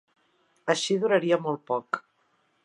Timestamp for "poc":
1.73-2.01